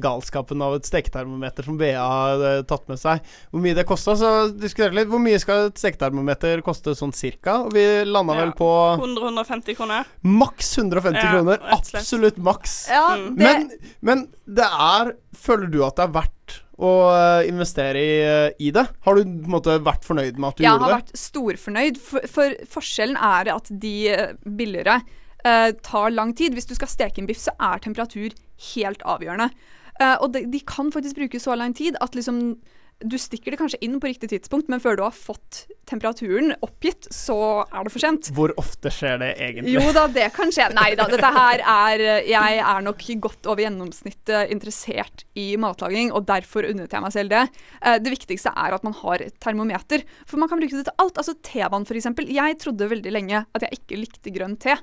[0.03, 4.13] galskapen av et steketermometer som BA har eh, tatt med seg, hvor mye det kosta.
[4.19, 7.63] Så diskuterte litt hvor mye skal et steketermometer koste sånn cirka.
[7.65, 8.43] Og vi landa Ja.
[8.45, 8.69] vel på
[9.01, 10.05] 100-150 kroner.
[10.21, 11.59] maks 150 Ja, kroner.
[11.73, 12.77] Absolutt maks.
[12.91, 13.35] Ja, Mm.
[13.37, 13.69] det, Men,
[14.01, 18.71] men det er Føler du at det er verdt å eh, investere i, eh, i
[18.73, 18.85] det?
[19.05, 22.01] Har du på en måte vært fornøyd med at du jeg gjorde har vært storfornøyd,
[22.01, 26.53] for, for forskjellen er at de eh, billigere uh, tar lang tid.
[26.53, 28.35] Hvis du skal steke en biff, så er temperatur
[28.73, 29.49] helt avgjørende.
[29.97, 32.59] Uh, og de, de kan faktisk bruke så lang tid at liksom
[32.99, 37.05] du stikker det kanskje inn på riktig tidspunkt, men før du har fått temperaturen oppgitt,
[37.13, 37.35] så
[37.69, 38.29] er det for sent.
[38.33, 39.75] Hvor ofte skjer det egentlig?
[39.75, 40.69] Jo da, det kan skje.
[40.73, 46.25] Nei da, dette her er Jeg er nok godt over gjennomsnittet interessert i matlaging, og
[46.27, 47.45] derfor unnet jeg meg selv det.
[47.81, 51.17] Eh, Det viktigste er at man har termometer, for man kan bruke det til alt.
[51.21, 52.09] Altså tevann, f.eks.
[52.27, 54.75] Jeg trodde veldig lenge at jeg ikke likte grønn te.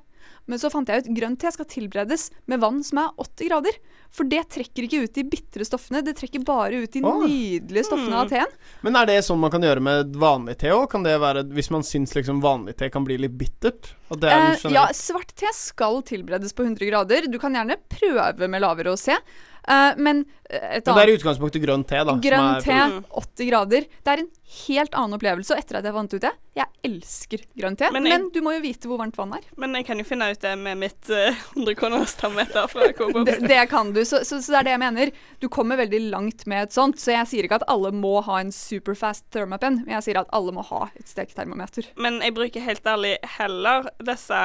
[0.50, 3.78] Men så fant jeg ut grønn te skal tilberedes med vann som er 80 grader.
[4.14, 7.24] For det trekker ikke ut de bitre stoffene, det trekker bare ut de oh.
[7.24, 8.52] nydelige stoffene av teen.
[8.86, 10.86] Men er det sånn man kan gjøre med vanlig te òg?
[10.92, 13.94] Kan det være hvis man syns liksom vanlig te kan bli litt bittert?
[14.14, 17.26] Er Eh, ja, svart te skal tilberedes på 100 grader.
[17.30, 19.16] Du kan gjerne prøve med lavere rosé.
[19.64, 22.12] Uh, men et annet Men det er i utgangspunktet grønn te, da.
[22.12, 22.78] som Grønn er- te,
[23.16, 23.86] 80 grader.
[23.88, 24.28] Det er en
[24.66, 25.54] helt annen opplevelse.
[25.54, 27.88] Og etter at jeg fant ut det, jeg elsker grønn te.
[27.94, 29.46] Men Men, du må jo vite hvor varmt vann er.
[29.60, 33.24] Men jeg kan jo finne ut det med mitt uh, 100 kroners fra Coop.
[33.26, 35.12] Det, det kan du, så, så, så det er det jeg mener.
[35.40, 37.00] Du kommer veldig langt med et sånt.
[37.00, 40.30] Så jeg sier ikke at alle må ha en superfast thermopen, men jeg sier at
[40.36, 41.90] alle må ha et steketermometer.
[42.00, 44.42] Men jeg bruker helt ærlig heller disse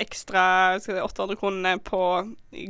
[0.00, 0.44] ekstra
[0.82, 2.02] skal jeg 800 kronene på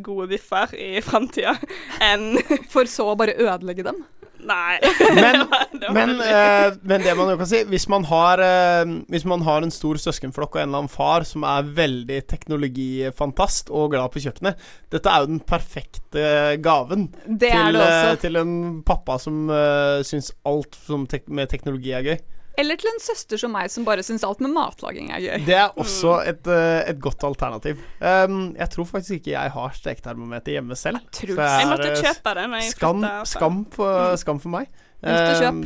[0.05, 1.55] gode biffer i framtida
[2.11, 2.37] enn
[2.73, 4.03] For så å bare ødelegge dem?
[4.43, 4.79] Nei.
[5.15, 5.45] Men,
[5.97, 9.63] men, eh, men det man jo kan si Hvis man har eh, Hvis man har
[9.63, 14.25] en stor søskenflokk og en eller annen far som er veldig teknologifantast og glad på
[14.25, 16.27] kjøkkenet Dette er jo den perfekte
[16.65, 18.55] gaven Det til, er eh, til en
[18.87, 22.19] pappa som uh, syns alt som tek med teknologi er gøy.
[22.61, 25.47] Eller til en søster som meg, som bare syns alt med matlaging er gøy.
[25.47, 27.81] Det er også et, eh, et godt alternativ.
[28.01, 31.01] Um, jeg tror faktisk ikke jeg har steketermometer hjemme selv.
[31.01, 33.25] Jeg, jeg, Jeg måtte eh, kjøpe det når jeg Skam, flytta.
[33.33, 34.69] skam, for, skam for meg.
[35.03, 35.65] Um,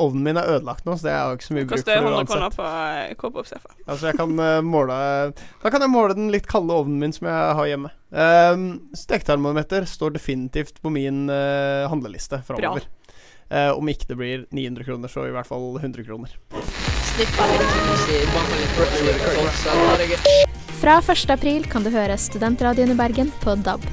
[0.00, 2.16] ovnen min er ødelagt nå, så det er jo ikke så mye bruk for 100
[2.16, 2.56] uansett.
[3.28, 3.76] på uh.
[3.84, 4.96] Altså jeg kan uh, måle
[5.36, 7.92] Da kan jeg måle den litt kalde ovnen min som jeg har hjemme.
[8.08, 8.66] Um,
[8.96, 12.88] Steketermometer står definitivt på min uh, handleliste framover.
[13.52, 16.32] Eh, om ikke det blir 900 kroner, så i hvert fall 100 kroner.
[20.80, 21.26] Fra 1.
[21.30, 23.84] april kan du høre Studentradioen i Bergen på DAB.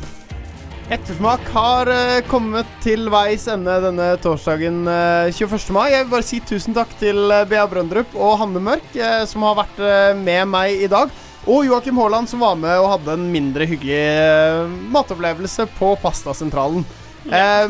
[0.90, 5.68] Ettersmak har uh, kommet til veis ende denne torsdagen uh, 21.
[5.76, 5.92] mai.
[5.94, 9.46] Jeg vil bare si tusen takk til uh, Bea Brøndrup og Hanne Mørk, uh, som
[9.46, 11.14] har vært eh, med meg i dag.
[11.50, 16.84] Og Joakim Haaland, som var med og hadde en mindre hyggelig eh, matopplevelse på Pastasentralen.
[17.26, 17.70] Eh,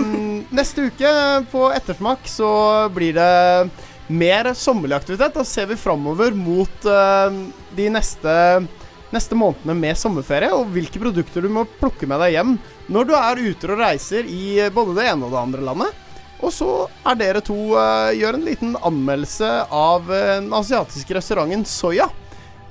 [0.49, 3.69] neste uke på Ettersmak så blir det
[4.07, 5.33] mer sommerlig aktivitet.
[5.33, 7.39] Da ser vi framover mot eh,
[7.75, 8.35] de neste,
[9.09, 12.53] neste månedene med sommerferie, og hvilke produkter du må plukke med deg hjem
[12.89, 16.05] når du er ute og reiser i både det ene og det andre landet.
[16.39, 16.69] Og så
[17.09, 22.07] er dere to eh, gjør en liten anmeldelse av den asiatiske restauranten Soya.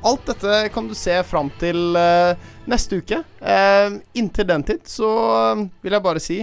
[0.07, 2.39] Alt dette kan du se fram til eh,
[2.71, 3.19] neste uke.
[4.15, 5.11] Inntil den tid så
[5.83, 6.39] vil jeg bare si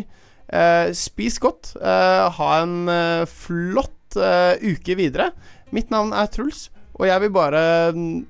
[0.93, 1.75] spis godt.
[1.81, 5.31] eh, ha en eh, flott eh, uke videre.
[5.75, 7.63] Mitt navn er Truls, og jeg vil bare,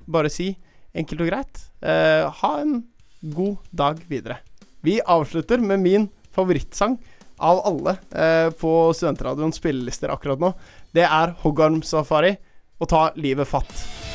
[0.08, 0.54] bare si
[0.96, 2.80] enkelt og greit eh, ha en
[3.36, 4.40] god dag videre.
[4.86, 6.98] Vi avslutter med min favorittsang
[7.42, 10.54] av alle eh, på Studentradioens spillelister akkurat nå.
[10.96, 12.36] Det er Hoggarm Safari
[12.80, 14.15] og Ta livet fatt.